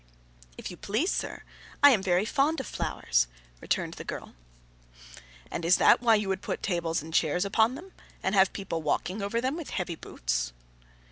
'If 0.57 0.71
you 0.71 0.77
please, 0.77 1.11
sir, 1.11 1.43
I 1.83 1.91
am 1.91 2.01
very 2.01 2.25
fond 2.25 2.59
of 2.59 2.65
flowers,' 2.65 3.27
returned 3.59 3.93
the 3.93 4.03
girl. 4.03 4.33
'And 5.51 5.63
is 5.63 5.75
that 5.77 6.01
why 6.01 6.15
you 6.15 6.27
would 6.27 6.41
put 6.41 6.63
tables 6.63 7.03
and 7.03 7.13
chairs 7.13 7.45
upon 7.45 7.75
them, 7.75 7.91
and 8.23 8.33
have 8.33 8.51
people 8.51 8.81
walking 8.81 9.21
over 9.21 9.39
them 9.39 9.55
with 9.55 9.69
heavy 9.69 9.93
boots? 9.93 10.53